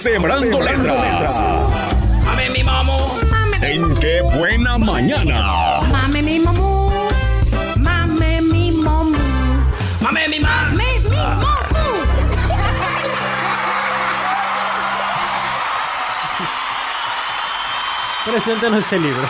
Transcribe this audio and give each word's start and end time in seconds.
Sembrando 0.00 0.62
letras. 0.62 1.38
Mame 2.24 2.48
mi 2.48 2.64
mamo. 2.64 2.96
En 3.60 3.94
qué 3.96 4.22
buena 4.22 4.78
mañana. 4.78 5.82
Mame 5.92 6.22
mi 6.22 6.40
mamú. 6.40 6.90
Mame 7.76 8.40
mi 8.40 8.72
mamú. 8.72 9.18
Mame 10.00 10.28
mi 10.30 10.40
mame. 10.40 10.80
Mame 11.02 11.08
mi 11.08 11.10
mamú. 11.10 11.44
Preséntanos 18.24 18.90
el 18.94 19.02
libro. 19.02 19.28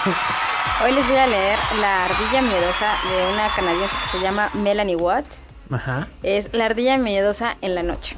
Hoy 0.84 0.92
les 0.92 1.08
voy 1.08 1.16
a 1.16 1.26
leer 1.26 1.58
La 1.80 2.04
ardilla 2.04 2.42
miedosa 2.42 2.94
de 3.10 3.32
una 3.34 3.48
canadiense 3.56 3.96
que 4.04 4.18
se 4.18 4.22
llama 4.22 4.50
Melanie 4.54 4.94
Watt. 4.94 5.24
Ajá. 5.72 6.06
Es 6.22 6.54
La 6.54 6.66
ardilla 6.66 6.96
miedosa 6.96 7.56
en 7.60 7.74
la 7.74 7.82
noche. 7.82 8.14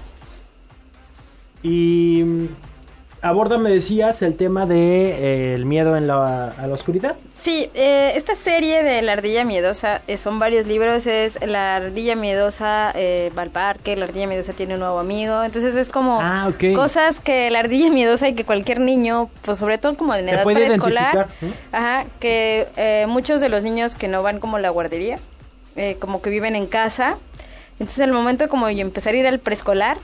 Y 1.62 2.22
mm, 2.24 2.46
aborda, 3.22 3.58
me 3.58 3.70
decías, 3.70 4.22
el 4.22 4.36
tema 4.36 4.66
de 4.66 5.10
eh, 5.10 5.54
el 5.54 5.64
miedo 5.66 5.96
en 5.96 6.06
la, 6.06 6.48
a 6.48 6.66
la 6.66 6.74
oscuridad. 6.74 7.14
Sí, 7.42 7.68
eh, 7.74 8.12
esta 8.14 8.36
serie 8.36 8.84
de 8.84 9.02
La 9.02 9.14
ardilla 9.14 9.44
miedosa 9.44 10.00
eh, 10.06 10.16
son 10.16 10.38
varios 10.38 10.66
libros. 10.68 11.08
Es 11.08 11.44
La 11.44 11.74
ardilla 11.74 12.14
miedosa 12.14 12.92
eh, 12.94 13.32
va 13.36 13.42
al 13.42 13.50
parque, 13.50 13.96
La 13.96 14.04
ardilla 14.04 14.28
miedosa 14.28 14.52
tiene 14.52 14.74
un 14.74 14.80
nuevo 14.80 15.00
amigo. 15.00 15.42
Entonces 15.42 15.74
es 15.74 15.88
como 15.88 16.20
Ah, 16.22 16.46
ok. 16.48 16.76
cosas 16.76 17.18
que 17.18 17.50
la 17.50 17.58
ardilla 17.58 17.90
miedosa 17.90 18.28
y 18.28 18.34
que 18.34 18.44
cualquier 18.44 18.78
niño, 18.78 19.28
pues 19.44 19.58
sobre 19.58 19.78
todo 19.78 19.96
como 19.96 20.14
en 20.14 20.28
edad 20.28 20.44
preescolar, 20.44 21.26
ajá, 21.72 22.04
que 22.20 22.68
eh, 22.76 23.06
muchos 23.08 23.40
de 23.40 23.48
los 23.48 23.64
niños 23.64 23.96
que 23.96 24.06
no 24.06 24.22
van 24.22 24.38
como 24.38 24.56
a 24.58 24.60
la 24.60 24.70
guardería, 24.70 25.18
eh, 25.74 25.96
como 25.98 26.22
que 26.22 26.30
viven 26.30 26.54
en 26.54 26.66
casa. 26.66 27.16
Entonces 27.80 27.98
el 28.00 28.12
momento 28.12 28.48
como 28.48 28.68
de 28.68 28.80
empezar 28.80 29.14
a 29.14 29.16
ir 29.16 29.26
al 29.26 29.40
preescolar 29.40 29.96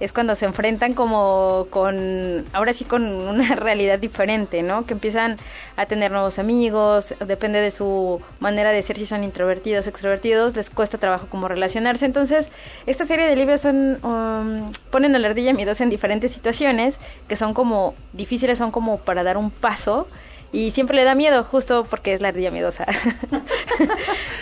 es 0.00 0.12
cuando 0.12 0.34
se 0.34 0.44
enfrentan 0.44 0.94
como 0.94 1.66
con, 1.70 2.44
ahora 2.52 2.72
sí 2.72 2.84
con 2.84 3.04
una 3.04 3.54
realidad 3.54 3.98
diferente, 3.98 4.62
¿no? 4.62 4.84
Que 4.86 4.94
empiezan 4.94 5.38
a 5.76 5.86
tener 5.86 6.10
nuevos 6.10 6.38
amigos, 6.38 7.14
depende 7.26 7.60
de 7.60 7.70
su 7.70 8.20
manera 8.40 8.70
de 8.70 8.82
ser, 8.82 8.96
si 8.98 9.06
son 9.06 9.24
introvertidos, 9.24 9.86
extrovertidos, 9.86 10.56
les 10.56 10.68
cuesta 10.70 10.98
trabajo 10.98 11.26
como 11.28 11.48
relacionarse. 11.48 12.06
Entonces, 12.06 12.48
esta 12.86 13.06
serie 13.06 13.26
de 13.28 13.36
libros 13.36 13.60
son, 13.60 13.98
um, 14.04 14.72
ponen 14.90 15.14
a 15.14 15.18
la 15.18 15.28
ardilla 15.28 15.52
miedosa 15.52 15.84
en 15.84 15.90
diferentes 15.90 16.32
situaciones 16.32 16.96
que 17.28 17.36
son 17.36 17.54
como 17.54 17.94
difíciles, 18.12 18.58
son 18.58 18.70
como 18.70 18.98
para 18.98 19.22
dar 19.22 19.36
un 19.36 19.50
paso. 19.50 20.08
Y 20.52 20.70
siempre 20.70 20.96
le 20.96 21.02
da 21.04 21.16
miedo, 21.16 21.42
justo 21.42 21.84
porque 21.90 22.14
es 22.14 22.20
la 22.20 22.28
ardilla 22.28 22.50
miedosa. 22.52 22.86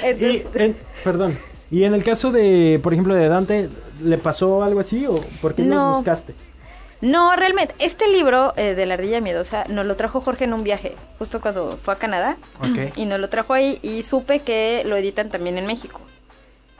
Y, 0.19 0.42
en- 0.55 0.77
perdón. 1.05 1.39
Y 1.70 1.84
en 1.84 1.95
el 1.95 2.05
caso 2.05 2.30
de, 2.30 2.78
por 2.83 2.92
ejemplo, 2.92 3.14
de 3.14 3.28
Dante, 3.28 3.70
¿le 4.05 4.19
pasó 4.19 4.62
algo 4.62 4.81
así 4.81 5.06
o 5.06 5.14
por 5.41 5.55
qué 5.55 5.62
lo 5.62 5.75
No. 5.75 5.95
buscaste? 5.97 6.34
No, 7.00 7.34
realmente, 7.34 7.75
este 7.81 8.06
libro 8.08 8.53
eh, 8.56 8.75
de 8.77 8.86
la 8.86 8.95
ardilla 8.95 9.20
miedosa 9.20 9.64
nos 9.69 9.84
lo 9.86 9.97
trajo 9.97 10.20
Jorge 10.20 10.45
en 10.45 10.53
un 10.53 10.62
viaje, 10.62 10.95
justo 11.19 11.41
cuando 11.41 11.77
fue 11.83 11.95
a 11.95 11.97
Canadá. 11.98 12.36
Ok. 12.61 12.92
Y 12.97 13.06
nos 13.06 13.19
lo 13.19 13.28
trajo 13.28 13.55
ahí 13.55 13.78
y 13.83 14.03
supe 14.05 14.41
que 14.41 14.83
lo 14.84 14.97
editan 14.97 15.28
también 15.28 15.58
en 15.58 15.67
México. 15.67 16.00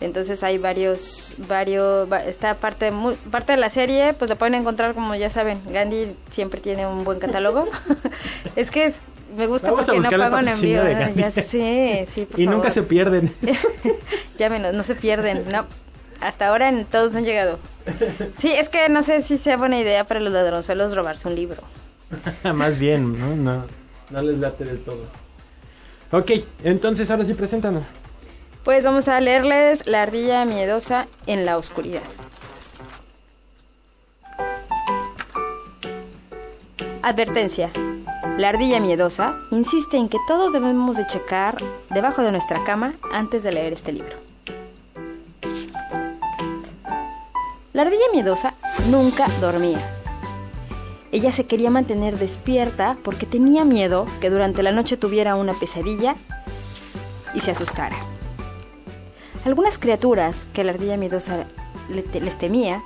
Entonces 0.01 0.43
hay 0.43 0.59
varios, 0.59 1.33
varios, 1.39 2.11
va- 2.13 2.25
esta 2.25 2.55
parte, 2.55 2.91
mu- 2.91 3.15
parte 3.31 3.53
de 3.53 3.59
la 3.59 3.69
serie, 3.71 4.15
pues 4.15 4.29
la 4.29 4.35
pueden 4.37 4.55
encontrar 4.55 4.95
como 4.95 5.15
ya 5.15 5.31
saben, 5.31 5.61
Gandhi 5.71 6.09
siempre 6.31 6.61
tiene 6.61 6.87
un 6.87 7.05
buen 7.05 7.19
catálogo. 7.21 7.69
es 8.57 8.71
que 8.71 8.87
es- 8.87 8.95
me 9.37 9.47
gusta 9.47 9.71
Vamos 9.71 9.87
porque 9.87 10.01
no 10.01 10.11
pago 10.19 10.39
en 10.41 10.49
envío. 10.49 10.85
de 10.85 10.95
¿no? 10.95 11.01
Gandhi. 11.01 11.21
Ya 11.21 11.31
sé, 11.31 12.07
sí, 12.13 12.27
por 12.27 12.39
Y 12.41 12.47
nunca 12.47 12.71
se 12.71 12.83
pierden. 12.83 13.33
Llámenos, 14.39 14.75
no 14.75 14.83
se 14.83 14.95
pierden, 14.95 15.45
no. 15.51 15.65
Hasta 16.23 16.49
ahora 16.49 16.69
en 16.69 16.85
todos 16.85 17.17
han 17.17 17.25
llegado. 17.25 17.59
Sí, 18.39 18.53
es 18.53 18.69
que 18.69 18.89
no 18.89 19.03
sé 19.03 19.23
si 19.23 19.39
sea 19.39 19.57
buena 19.57 19.79
idea 19.79 20.05
para 20.05 20.21
los 20.21 20.33
ladronzuelos 20.33 20.95
robarse 20.95 21.27
un 21.27 21.35
libro. 21.35 21.61
Más 22.55 22.79
bien, 22.79 23.19
¿no? 23.19 23.35
No, 23.35 23.67
no 24.11 24.23
les 24.23 24.39
late 24.39 24.65
del 24.65 24.79
todo. 24.85 25.05
Ok, 26.13 26.31
entonces 26.63 27.11
ahora 27.11 27.25
sí 27.25 27.35
preséntanos. 27.35 27.83
Pues 28.65 28.85
vamos 28.85 29.09
a 29.09 29.21
leerles 29.21 29.87
La 29.87 30.03
ardilla 30.03 30.45
miedosa 30.45 31.09
en 31.27 31.45
la 31.45 31.57
oscuridad. 31.57 32.03
Advertencia. 37.03 37.71
La 38.39 38.51
ardilla 38.51 38.79
miedosa 38.79 39.35
insiste 39.51 39.97
en 39.97 40.09
que 40.09 40.19
todos 40.29 40.53
debemos 40.53 40.97
de 40.97 41.07
checar 41.09 41.57
debajo 41.91 42.23
de 42.23 42.31
nuestra 42.31 42.63
cama 42.65 42.95
antes 43.13 43.43
de 43.43 43.51
leer 43.51 43.73
este 43.73 43.93
libro. 43.93 44.22
La 47.73 47.83
ardilla 47.83 48.05
miedosa 48.13 48.53
nunca 48.91 49.29
dormía. 49.41 49.81
Ella 51.11 51.33
se 51.33 51.47
quería 51.47 51.71
mantener 51.71 52.19
despierta 52.19 52.99
porque 53.03 53.25
tenía 53.25 53.65
miedo 53.65 54.07
que 54.21 54.29
durante 54.29 54.63
la 54.63 54.73
noche 54.73 54.99
tuviera 54.99 55.37
una 55.37 55.55
pesadilla 55.55 56.17
y 57.35 57.41
se 57.41 57.53
asustara. 57.53 57.97
Algunas 59.47 59.79
criaturas 59.79 60.47
que 60.53 60.65
la 60.65 60.73
ardilla 60.73 60.99
miedosa 60.99 61.47
les 61.89 62.39
temía 62.39 62.83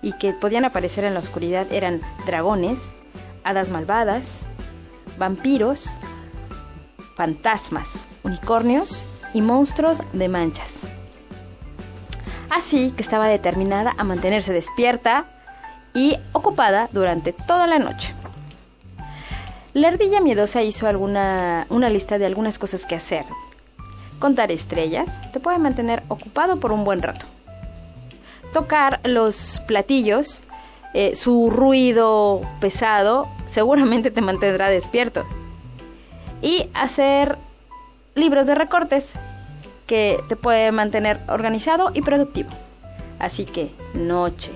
y 0.00 0.12
que 0.14 0.32
podían 0.32 0.64
aparecer 0.64 1.04
en 1.04 1.12
la 1.12 1.20
oscuridad 1.20 1.70
eran 1.70 2.00
dragones, 2.24 2.78
hadas 3.44 3.68
malvadas, 3.68 4.46
vampiros, 5.18 5.90
fantasmas, 7.16 7.88
unicornios 8.22 9.06
y 9.34 9.42
monstruos 9.42 10.02
de 10.14 10.28
manchas. 10.28 10.86
Así 12.52 12.90
que 12.90 13.02
estaba 13.02 13.28
determinada 13.28 13.94
a 13.96 14.04
mantenerse 14.04 14.52
despierta 14.52 15.24
y 15.94 16.18
ocupada 16.32 16.86
durante 16.92 17.32
toda 17.32 17.66
la 17.66 17.78
noche. 17.78 18.14
La 19.72 19.88
ardilla 19.88 20.20
miedosa 20.20 20.62
hizo 20.62 20.86
alguna, 20.86 21.66
una 21.70 21.88
lista 21.88 22.18
de 22.18 22.26
algunas 22.26 22.58
cosas 22.58 22.84
que 22.84 22.94
hacer. 22.94 23.24
Contar 24.18 24.52
estrellas 24.52 25.08
te 25.32 25.40
puede 25.40 25.58
mantener 25.58 26.02
ocupado 26.08 26.60
por 26.60 26.72
un 26.72 26.84
buen 26.84 27.00
rato. 27.00 27.24
Tocar 28.52 29.00
los 29.04 29.62
platillos, 29.66 30.42
eh, 30.92 31.16
su 31.16 31.48
ruido 31.48 32.42
pesado 32.60 33.28
seguramente 33.48 34.10
te 34.10 34.20
mantendrá 34.20 34.68
despierto. 34.68 35.24
Y 36.42 36.68
hacer 36.74 37.38
libros 38.14 38.46
de 38.46 38.54
recortes 38.56 39.14
que 39.92 40.24
te 40.26 40.36
puede 40.36 40.72
mantener 40.72 41.20
organizado 41.28 41.90
y 41.92 42.00
productivo. 42.00 42.48
Así 43.18 43.44
que 43.44 43.70
noche 43.92 44.50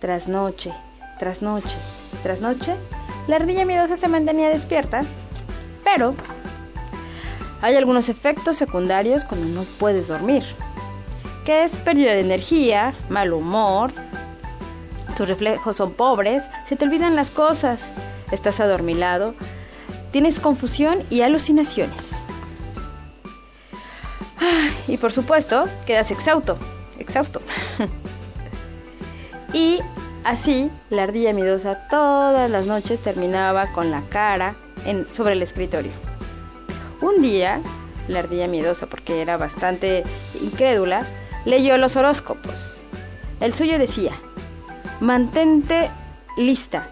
tras 0.00 0.26
noche, 0.26 0.72
tras 1.20 1.42
noche, 1.42 1.76
tras 2.24 2.40
noche, 2.40 2.74
la 3.28 3.36
ardilla 3.36 3.64
miedosa 3.64 3.94
se 3.94 4.08
mantenía 4.08 4.48
despierta, 4.48 5.04
pero 5.84 6.16
hay 7.62 7.76
algunos 7.76 8.08
efectos 8.08 8.56
secundarios 8.56 9.22
cuando 9.22 9.46
no 9.46 9.62
puedes 9.78 10.08
dormir, 10.08 10.42
que 11.44 11.62
es 11.62 11.76
pérdida 11.76 12.10
de 12.10 12.22
energía, 12.22 12.94
mal 13.08 13.32
humor, 13.32 13.92
tus 15.16 15.28
reflejos 15.28 15.76
son 15.76 15.92
pobres, 15.92 16.42
se 16.66 16.74
te 16.74 16.84
olvidan 16.84 17.14
las 17.14 17.30
cosas, 17.30 17.80
estás 18.32 18.58
adormilado, 18.58 19.36
tienes 20.10 20.40
confusión 20.40 20.98
y 21.10 21.20
alucinaciones. 21.20 22.13
Y 24.86 24.96
por 24.96 25.12
supuesto, 25.12 25.64
quedas 25.86 26.10
exhausto, 26.10 26.58
exhausto. 26.98 27.40
y 29.52 29.80
así, 30.24 30.70
la 30.90 31.04
ardilla 31.04 31.32
miedosa 31.32 31.88
todas 31.88 32.50
las 32.50 32.66
noches 32.66 33.00
terminaba 33.00 33.72
con 33.72 33.90
la 33.90 34.02
cara 34.02 34.56
sobre 35.12 35.32
el 35.32 35.42
escritorio. 35.42 35.92
Un 37.00 37.22
día, 37.22 37.60
la 38.08 38.20
ardilla 38.20 38.48
miedosa, 38.48 38.86
porque 38.86 39.22
era 39.22 39.36
bastante 39.36 40.04
incrédula, 40.42 41.06
leyó 41.44 41.78
los 41.78 41.96
horóscopos. 41.96 42.76
El 43.40 43.54
suyo 43.54 43.78
decía, 43.78 44.12
mantente 45.00 45.90
lista. 46.36 46.88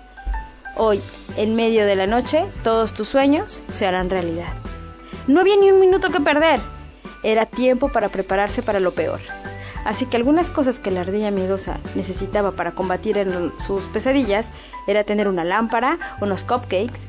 Hoy, 0.76 1.00
en 1.36 1.54
medio 1.54 1.86
de 1.86 1.96
la 1.96 2.06
noche, 2.06 2.44
todos 2.64 2.94
tus 2.94 3.08
sueños 3.08 3.62
se 3.70 3.86
harán 3.86 4.10
realidad. 4.10 4.52
No 5.26 5.40
había 5.40 5.56
ni 5.56 5.70
un 5.70 5.80
minuto 5.80 6.08
que 6.08 6.20
perder. 6.20 6.60
Era 7.22 7.46
tiempo 7.46 7.88
para 7.88 8.08
prepararse 8.08 8.62
para 8.62 8.80
lo 8.80 8.92
peor. 8.92 9.20
Así 9.84 10.06
que 10.06 10.16
algunas 10.16 10.50
cosas 10.50 10.78
que 10.78 10.90
la 10.90 11.00
ardilla 11.00 11.30
miedosa 11.30 11.78
necesitaba 11.94 12.52
para 12.52 12.72
combatir 12.72 13.18
en 13.18 13.52
sus 13.66 13.84
pesadillas 13.84 14.46
era 14.86 15.04
tener 15.04 15.26
una 15.28 15.44
lámpara, 15.44 15.98
unos 16.20 16.44
cupcakes, 16.44 17.00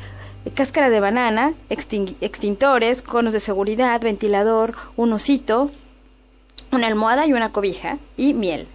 cáscara 0.55 0.89
de 0.89 0.99
banana, 0.99 1.53
extin- 1.69 2.15
extintores, 2.21 3.01
conos 3.01 3.33
de 3.33 3.39
seguridad, 3.39 4.01
ventilador, 4.01 4.73
un 4.97 5.13
osito, 5.13 5.71
una 6.71 6.87
almohada 6.87 7.25
y 7.27 7.33
una 7.33 7.49
cobija 7.51 7.97
y 8.17 8.33
miel. 8.33 8.67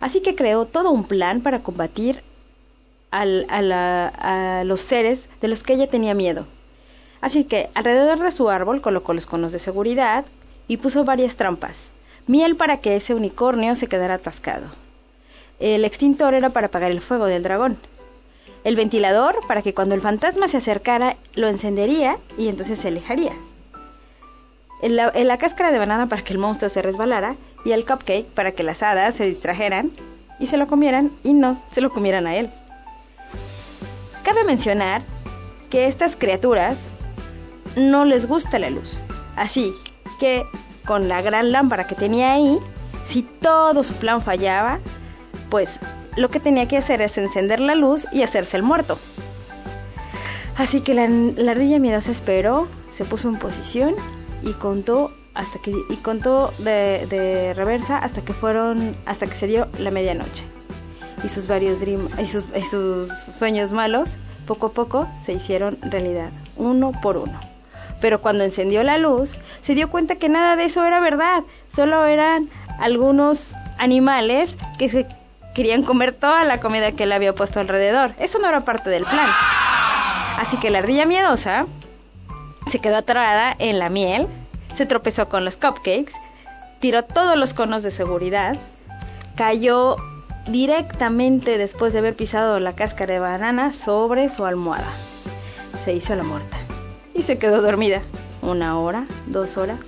Así 0.00 0.20
que 0.22 0.34
creó 0.36 0.66
todo 0.66 0.90
un 0.92 1.04
plan 1.04 1.40
para 1.40 1.60
combatir 1.60 2.22
al- 3.10 3.46
a, 3.48 3.62
la- 3.62 4.08
a 4.60 4.64
los 4.64 4.80
seres 4.80 5.20
de 5.40 5.48
los 5.48 5.62
que 5.62 5.72
ella 5.74 5.88
tenía 5.88 6.14
miedo. 6.14 6.46
Así 7.20 7.44
que 7.44 7.68
alrededor 7.74 8.18
de 8.20 8.30
su 8.30 8.48
árbol 8.48 8.80
colocó 8.80 9.12
los 9.12 9.26
conos 9.26 9.50
de 9.50 9.58
seguridad 9.58 10.24
y 10.68 10.78
puso 10.78 11.04
varias 11.04 11.36
trampas. 11.36 11.76
Miel 12.26 12.56
para 12.56 12.78
que 12.78 12.96
ese 12.96 13.14
unicornio 13.14 13.74
se 13.74 13.86
quedara 13.86 14.14
atascado. 14.14 14.66
El 15.60 15.84
extintor 15.84 16.34
era 16.34 16.50
para 16.50 16.66
apagar 16.68 16.90
el 16.90 17.00
fuego 17.00 17.26
del 17.26 17.42
dragón. 17.42 17.76
el 18.64 18.76
ventilador 18.76 19.36
para 19.46 19.60
que 19.60 19.74
cuando 19.74 19.94
el 19.94 20.00
fantasma 20.00 20.48
se 20.48 20.56
acercara 20.56 21.16
lo 21.34 21.48
encendería 21.48 22.16
y 22.38 22.48
entonces 22.48 22.78
se 22.78 22.88
alejaría. 22.88 23.32
En 24.80 24.96
la, 24.96 25.12
la 25.12 25.38
cáscara 25.38 25.70
de 25.70 25.78
banana 25.78 26.06
para 26.06 26.22
que 26.22 26.32
el 26.32 26.38
monstruo 26.38 26.70
se 26.70 26.82
resbalara 26.82 27.36
y 27.64 27.72
el 27.72 27.84
cupcake 27.84 28.26
para 28.26 28.52
que 28.52 28.62
las 28.62 28.82
hadas 28.82 29.14
se 29.14 29.24
distrajeran 29.26 29.90
y 30.40 30.46
se 30.46 30.56
lo 30.56 30.66
comieran 30.66 31.10
y 31.22 31.34
no 31.34 31.62
se 31.72 31.82
lo 31.82 31.90
comieran 31.90 32.26
a 32.26 32.36
él. 32.36 32.50
Cabe 34.24 34.44
mencionar 34.44 35.02
que 35.70 35.86
estas 35.86 36.16
criaturas 36.16 36.78
no 37.76 38.04
les 38.04 38.26
gusta 38.26 38.58
la 38.58 38.70
luz. 38.70 39.00
Así 39.36 39.74
que 40.18 40.44
con 40.84 41.08
la 41.08 41.22
gran 41.22 41.52
lámpara 41.52 41.86
que 41.86 41.94
tenía 41.94 42.32
ahí, 42.32 42.58
si 43.08 43.22
todo 43.22 43.82
su 43.82 43.94
plan 43.94 44.20
fallaba, 44.20 44.78
pues 45.50 45.78
lo 46.16 46.28
que 46.28 46.40
tenía 46.40 46.68
que 46.68 46.76
hacer 46.76 47.02
es 47.02 47.16
encender 47.18 47.60
la 47.60 47.74
luz 47.74 48.06
y 48.12 48.22
hacerse 48.22 48.56
el 48.56 48.62
muerto. 48.62 48.98
Así 50.56 50.80
que 50.80 50.94
la, 50.94 51.08
la 51.08 51.52
ardilla 51.52 51.78
miedosa 51.78 52.12
esperó, 52.12 52.68
se 52.92 53.04
puso 53.04 53.28
en 53.28 53.38
posición 53.38 53.94
y 54.42 54.52
contó 54.52 55.10
hasta 55.34 55.58
que 55.58 55.72
y 55.90 55.96
contó 55.96 56.52
de, 56.58 57.52
reversa 57.56 57.98
hasta 57.98 58.22
que 58.22 58.32
fueron 58.32 58.96
hasta 59.04 59.26
que 59.26 59.34
se 59.34 59.46
dio 59.46 59.66
la 59.78 59.90
medianoche 59.90 60.44
y 61.22 61.28
sus 61.28 61.48
varios 61.48 61.80
dream, 61.80 62.08
y 62.18 62.26
sus 62.26 63.08
sueños 63.36 63.72
malos 63.72 64.16
poco 64.46 64.66
a 64.66 64.72
poco 64.72 65.08
se 65.24 65.32
hicieron 65.32 65.78
realidad 65.82 66.30
uno 66.56 66.92
por 67.02 67.16
uno 67.16 67.40
pero 68.00 68.20
cuando 68.20 68.44
encendió 68.44 68.82
la 68.82 68.98
luz 68.98 69.36
se 69.62 69.74
dio 69.74 69.90
cuenta 69.90 70.16
que 70.16 70.28
nada 70.28 70.56
de 70.56 70.64
eso 70.64 70.84
era 70.84 71.00
verdad. 71.00 71.42
Solo 71.74 72.06
eran 72.06 72.48
algunos 72.78 73.54
animales 73.78 74.54
que 74.78 74.88
se 74.88 75.06
querían 75.54 75.82
comer 75.82 76.12
toda 76.12 76.44
la 76.44 76.58
comida 76.58 76.92
que 76.92 77.04
él 77.04 77.12
había 77.12 77.32
puesto 77.32 77.60
alrededor. 77.60 78.12
Eso 78.18 78.38
no 78.38 78.48
era 78.48 78.60
parte 78.60 78.90
del 78.90 79.04
plan. 79.04 79.30
Así 80.38 80.58
que 80.58 80.70
la 80.70 80.78
ardilla 80.78 81.06
miedosa 81.06 81.66
se 82.70 82.80
quedó 82.80 82.96
atorada 82.96 83.54
en 83.58 83.78
la 83.78 83.88
miel, 83.88 84.26
se 84.74 84.86
tropezó 84.86 85.28
con 85.28 85.44
los 85.44 85.56
cupcakes, 85.56 86.12
tiró 86.80 87.04
todos 87.04 87.36
los 87.36 87.54
conos 87.54 87.82
de 87.82 87.90
seguridad, 87.90 88.56
cayó 89.36 89.96
directamente 90.48 91.56
después 91.56 91.92
de 91.92 92.00
haber 92.00 92.14
pisado 92.14 92.58
la 92.58 92.74
cáscara 92.74 93.14
de 93.14 93.20
banana 93.20 93.72
sobre 93.72 94.28
su 94.28 94.44
almohada. 94.44 94.90
Se 95.84 95.92
hizo 95.92 96.14
la 96.14 96.24
muerta 96.24 96.63
y 97.14 97.22
se 97.22 97.38
quedó 97.38 97.62
dormida. 97.62 98.02
Una 98.42 98.78
hora, 98.78 99.06
dos 99.26 99.56
horas, 99.56 99.78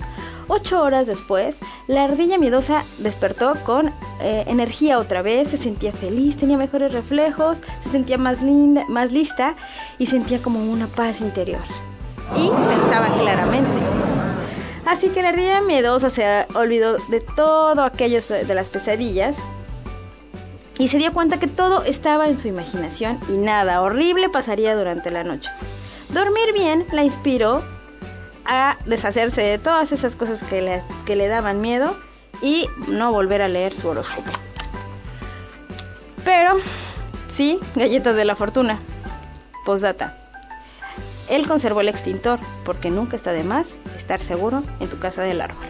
ocho 0.49 0.83
horas 0.83 1.07
después, 1.07 1.57
la 1.89 2.05
ardilla 2.05 2.39
miedosa 2.39 2.85
despertó 2.99 3.55
con 3.65 3.93
eh, 4.21 4.45
energía 4.47 4.99
otra 4.99 5.23
vez, 5.23 5.49
se 5.49 5.59
sentía 5.59 5.93
feliz, 5.93 6.37
tenía 6.37 6.57
mejores 6.57 6.93
reflejos, 6.93 7.59
se 7.85 7.91
sentía 7.91 8.17
más 8.17 8.41
linda, 8.41 8.85
más 8.89 9.13
lista 9.13 9.55
y 9.99 10.07
sentía 10.07 10.41
como 10.41 10.61
una 10.61 10.87
paz 10.87 11.21
interior 11.21 11.61
y 12.35 12.49
pensaba 12.49 13.15
claramente. 13.19 13.71
Así 14.87 15.09
que 15.09 15.23
la 15.23 15.31
ardilla 15.31 15.61
miedosa 15.61 16.11
se 16.11 16.47
olvidó 16.55 16.99
de 17.09 17.21
todo 17.21 17.83
aquello 17.83 18.21
de 18.23 18.55
las 18.55 18.69
pesadillas 18.69 19.37
y 20.79 20.89
se 20.89 20.99
dio 20.99 21.13
cuenta 21.13 21.41
que 21.41 21.49
todo 21.49 21.83
estaba 21.83 22.29
en 22.29 22.39
su 22.39 22.49
imaginación 22.49 23.19
y 23.29 23.33
nada 23.33 23.83
horrible 23.83 24.29
pasaría 24.29 24.77
durante 24.77 25.11
la 25.11 25.25
noche. 25.25 25.51
Dormir 26.17 26.55
bien 26.55 26.87
la 26.93 27.05
inspiró 27.05 27.63
a 28.47 28.79
deshacerse 28.87 29.43
de 29.43 29.59
todas 29.59 29.93
esas 29.93 30.17
cosas 30.17 30.43
que 30.43 30.63
le, 30.63 30.83
que 31.05 31.15
le 31.15 31.29
daban 31.29 31.61
miedo 31.61 31.95
y 32.41 32.69
no 32.89 33.13
volver 33.13 33.43
a 33.43 33.49
leer 33.49 33.75
su 33.75 33.87
horóscopo. 33.87 34.31
Pero, 36.25 36.55
sí, 37.31 37.61
galletas 37.75 38.17
de 38.17 38.25
la 38.25 38.35
fortuna. 38.35 38.79
Postdata. 39.67 40.17
Él 41.29 41.47
conservó 41.47 41.83
el 41.83 41.91
extintor, 41.91 42.39
porque 42.65 42.89
nunca 42.89 43.15
está 43.15 43.33
de 43.33 43.45
más 43.45 43.67
estar 43.99 44.23
seguro 44.23 44.63
en 44.81 44.89
tu 44.89 44.99
casa 44.99 45.21
del 45.21 45.43
árbol. 45.43 45.66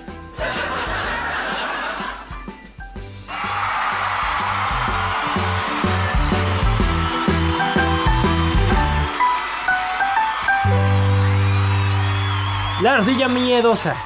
La 12.82 12.94
ardilla 12.94 13.28
miedosa. 13.28 13.96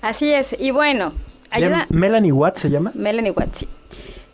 Así 0.00 0.32
es, 0.32 0.54
y 0.58 0.70
bueno, 0.70 1.12
ayuda. 1.50 1.86
Melanie 1.90 2.32
Watt 2.32 2.56
se 2.56 2.70
llama. 2.70 2.92
Melanie 2.94 3.32
Watsi. 3.32 3.66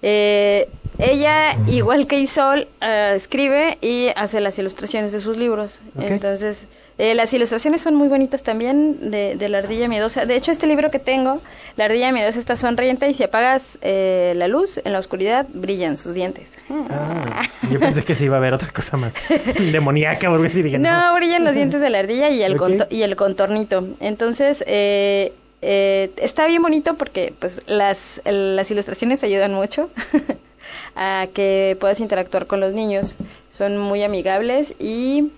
Eh, 0.02 0.68
ella, 0.98 1.56
igual 1.68 2.06
que 2.06 2.18
Isol, 2.18 2.68
eh, 2.80 3.14
escribe 3.16 3.78
y 3.80 4.08
hace 4.14 4.40
las 4.40 4.58
ilustraciones 4.58 5.12
de 5.12 5.20
sus 5.20 5.36
libros. 5.36 5.78
Entonces, 5.98 6.58
eh, 6.98 7.14
las 7.14 7.32
ilustraciones 7.32 7.80
son 7.80 7.94
muy 7.94 8.08
bonitas 8.08 8.42
también 8.42 9.10
de, 9.10 9.36
de 9.36 9.48
la 9.48 9.58
ardilla 9.58 9.88
miedosa. 9.88 10.26
De 10.26 10.34
hecho, 10.36 10.50
este 10.52 10.66
libro 10.66 10.90
que 10.90 10.98
tengo, 10.98 11.40
la 11.76 11.84
ardilla 11.86 12.10
miedosa 12.12 12.38
está 12.38 12.56
sonriente 12.56 13.08
y 13.08 13.14
si 13.14 13.22
apagas 13.22 13.78
eh, 13.82 14.32
la 14.36 14.48
luz, 14.48 14.80
en 14.84 14.92
la 14.92 14.98
oscuridad 14.98 15.46
brillan 15.54 15.96
sus 15.96 16.12
dientes. 16.14 16.48
Ah, 16.90 17.44
yo 17.70 17.78
pensé 17.78 18.02
que 18.04 18.14
se 18.14 18.24
iba 18.26 18.36
a 18.36 18.40
ver 18.40 18.52
otra 18.52 18.70
cosa 18.72 18.96
más 18.96 19.14
demoníaca 19.72 20.28
así. 20.44 20.60
Dije, 20.62 20.78
No, 20.78 21.14
brillan 21.14 21.44
los 21.44 21.54
dientes 21.54 21.80
de 21.80 21.88
la 21.88 22.00
ardilla 22.00 22.30
y 22.30 22.42
el, 22.42 22.54
Ok. 22.54 22.58
conto- 22.58 22.86
y 22.90 23.02
el 23.02 23.16
contornito. 23.16 23.86
Entonces, 24.00 24.62
eh, 24.66 25.32
eh, 25.62 26.10
está 26.18 26.46
bien 26.46 26.62
bonito 26.62 26.94
porque 26.94 27.32
pues 27.38 27.62
las, 27.66 28.20
las 28.24 28.70
ilustraciones 28.70 29.22
ayudan 29.24 29.54
mucho 29.54 29.88
a 30.96 31.26
que 31.32 31.76
puedas 31.80 32.00
interactuar 32.00 32.46
con 32.46 32.60
los 32.60 32.74
niños. 32.74 33.14
Son 33.52 33.78
muy 33.78 34.02
amigables 34.02 34.74
y 34.78 35.30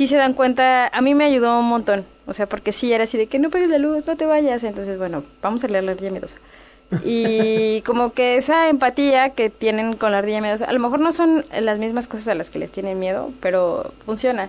sí 0.00 0.08
se 0.08 0.16
dan 0.16 0.32
cuenta, 0.32 0.88
a 0.88 1.02
mí 1.02 1.12
me 1.14 1.26
ayudó 1.26 1.58
un 1.58 1.68
montón. 1.68 2.06
O 2.26 2.32
sea, 2.32 2.46
porque 2.46 2.72
sí 2.72 2.90
era 2.90 3.04
así 3.04 3.18
de 3.18 3.26
que 3.26 3.38
no 3.38 3.50
pegues 3.50 3.68
la 3.68 3.76
luz, 3.76 4.06
no 4.06 4.16
te 4.16 4.24
vayas. 4.24 4.64
Entonces, 4.64 4.96
bueno, 4.96 5.22
vamos 5.42 5.62
a 5.62 5.68
leer 5.68 5.84
la 5.84 5.92
ardilla 5.92 6.10
miedosa. 6.10 6.38
Y 7.04 7.82
como 7.86 8.14
que 8.14 8.38
esa 8.38 8.70
empatía 8.70 9.34
que 9.34 9.50
tienen 9.50 9.96
con 9.96 10.12
la 10.12 10.18
ardilla 10.18 10.40
miedosa, 10.40 10.64
a 10.64 10.72
lo 10.72 10.80
mejor 10.80 11.00
no 11.00 11.12
son 11.12 11.44
las 11.60 11.78
mismas 11.78 12.08
cosas 12.08 12.28
a 12.28 12.34
las 12.34 12.48
que 12.48 12.58
les 12.58 12.72
tienen 12.72 12.98
miedo, 12.98 13.30
pero 13.42 13.92
funciona. 14.06 14.48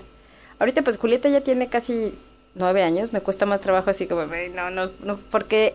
Ahorita 0.57 0.83
pues 0.83 0.97
Julieta 0.97 1.27
ya 1.27 1.41
tiene 1.41 1.67
casi 1.67 2.13
nueve 2.55 2.81
años, 2.81 3.11
me 3.11 3.19
cuesta 3.19 3.45
más 3.45 3.59
trabajo 3.59 3.89
así 3.89 4.07
como, 4.07 4.21
"Ay, 4.31 4.53
no, 4.55 4.69
no, 4.69 4.89
no, 5.03 5.17
porque 5.31 5.73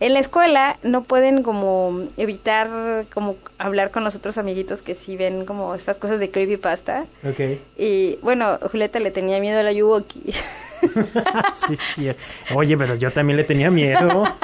en 0.00 0.14
la 0.14 0.20
escuela 0.20 0.76
no 0.82 1.02
pueden 1.02 1.42
como 1.42 2.02
evitar 2.16 2.68
como 3.12 3.36
hablar 3.58 3.90
con 3.90 4.04
los 4.04 4.14
otros 4.14 4.38
amiguitos 4.38 4.82
que 4.82 4.94
sí 4.94 5.16
ven 5.16 5.44
como 5.44 5.74
estas 5.74 5.96
cosas 5.96 6.20
de 6.20 6.30
creepypasta. 6.30 7.04
Ok. 7.24 7.58
Y 7.76 8.16
bueno, 8.22 8.58
Julieta 8.70 9.00
le 9.00 9.10
tenía 9.10 9.40
miedo 9.40 9.58
a 9.58 9.62
la 9.62 9.72
Yuwoki. 9.72 10.32
sí, 11.66 11.76
sí. 11.76 12.10
Oye, 12.54 12.76
pero 12.76 12.94
yo 12.94 13.10
también 13.10 13.36
le 13.36 13.44
tenía 13.44 13.70
miedo. 13.70 14.24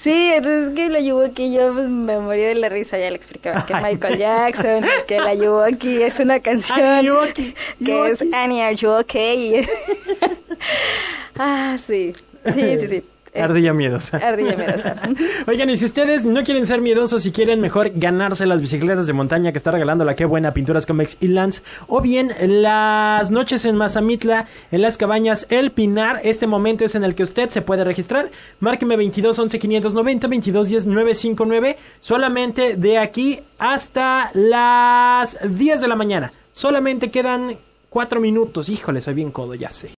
Sí, 0.00 0.32
entonces 0.34 0.74
que 0.74 0.88
la 0.88 1.00
Yuwoki 1.00 1.52
yo 1.52 1.72
pues, 1.72 1.88
me 1.88 2.18
morí 2.18 2.42
de 2.42 2.54
la 2.54 2.68
risa, 2.68 2.96
ya 2.96 3.10
le 3.10 3.16
explicaba 3.16 3.66
que. 3.66 3.74
Michael 3.74 4.18
Jackson, 4.18 4.84
que 5.08 5.18
la 5.18 5.34
Yuwoki 5.34 6.02
es 6.02 6.20
una 6.20 6.38
canción 6.38 7.02
Yuwoki, 7.02 7.54
que 7.84 8.06
es. 8.08 8.22
Annie, 8.32 8.62
are 8.62 8.76
you 8.76 8.90
okay? 8.90 9.66
ah, 11.38 11.76
sí, 11.84 12.14
sí, 12.52 12.78
sí, 12.78 12.88
sí. 12.88 13.04
Eh, 13.32 13.42
Ardilla 13.42 13.72
miedosa. 13.72 14.16
Ardilla 14.16 14.56
miedosa. 14.56 14.96
Oigan, 15.46 15.70
y 15.70 15.76
si 15.76 15.84
ustedes 15.84 16.24
no 16.24 16.42
quieren 16.42 16.66
ser 16.66 16.80
miedosos 16.80 17.24
y 17.26 17.32
quieren 17.32 17.60
mejor 17.60 17.90
ganarse 17.94 18.44
las 18.44 18.60
bicicletas 18.60 19.06
de 19.06 19.12
montaña 19.12 19.52
que 19.52 19.58
está 19.58 19.70
regalando 19.70 20.04
la 20.04 20.14
que 20.14 20.24
buena 20.24 20.52
Pinturas 20.52 20.84
Comex 20.84 21.18
y 21.20 21.28
Lance, 21.28 21.62
o 21.86 22.00
bien 22.00 22.32
las 22.40 23.30
noches 23.30 23.64
en 23.64 23.76
Mazamitla, 23.76 24.48
en 24.72 24.82
las 24.82 24.96
cabañas 24.96 25.46
El 25.48 25.70
Pinar, 25.70 26.20
este 26.24 26.46
momento 26.48 26.84
es 26.84 26.94
en 26.96 27.04
el 27.04 27.14
que 27.14 27.22
usted 27.22 27.50
se 27.50 27.62
puede 27.62 27.84
registrar. 27.84 28.28
Márqueme 28.58 28.96
22 28.96 29.38
11 29.38 29.58
590 29.58 30.26
22 30.26 30.68
10 30.68 30.86
959, 30.86 31.76
solamente 32.00 32.76
de 32.76 32.98
aquí 32.98 33.40
hasta 33.58 34.30
las 34.34 35.38
10 35.42 35.80
de 35.80 35.88
la 35.88 35.94
mañana. 35.96 36.32
Solamente 36.52 37.10
quedan 37.10 37.56
4 37.90 38.20
minutos. 38.20 38.68
Híjole, 38.68 39.00
soy 39.00 39.14
bien 39.14 39.30
codo, 39.30 39.54
ya 39.54 39.70
sé. 39.70 39.88